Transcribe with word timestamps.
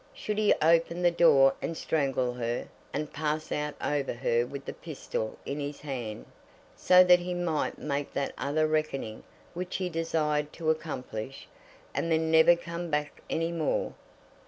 Should 0.15 0.39
he 0.39 0.51
open 0.63 1.03
the 1.03 1.11
door 1.11 1.53
and 1.61 1.77
strangle 1.77 2.33
her, 2.33 2.67
and 2.91 3.13
pass 3.13 3.51
out 3.51 3.75
over 3.79 4.13
her 4.13 4.47
with 4.47 4.65
the 4.65 4.73
pistol 4.73 5.37
in 5.45 5.59
his 5.59 5.81
hand, 5.81 6.25
so 6.75 7.03
that 7.03 7.19
he 7.19 7.35
might 7.35 7.77
make 7.77 8.11
that 8.13 8.33
other 8.35 8.65
reckoning 8.65 9.21
which 9.53 9.75
he 9.75 9.89
desired 9.89 10.51
to 10.53 10.71
accomplish, 10.71 11.47
and 11.93 12.11
then 12.11 12.31
never 12.31 12.55
come 12.55 12.89
back 12.89 13.21
any 13.29 13.51
more? 13.51 13.93